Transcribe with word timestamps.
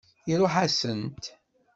Iṛuḥ-asent. 0.31 1.23